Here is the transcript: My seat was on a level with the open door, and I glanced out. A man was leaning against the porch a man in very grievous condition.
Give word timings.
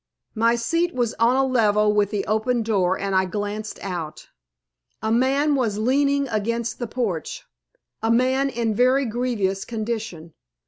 My 0.33 0.55
seat 0.55 0.95
was 0.95 1.13
on 1.19 1.35
a 1.35 1.45
level 1.45 1.93
with 1.93 2.09
the 2.09 2.25
open 2.25 2.63
door, 2.63 2.97
and 2.97 3.13
I 3.13 3.25
glanced 3.25 3.77
out. 3.83 4.29
A 4.99 5.11
man 5.11 5.53
was 5.53 5.77
leaning 5.77 6.27
against 6.29 6.79
the 6.79 6.87
porch 6.87 7.45
a 8.01 8.09
man 8.09 8.49
in 8.49 8.73
very 8.73 9.05
grievous 9.05 9.63
condition. 9.63 10.33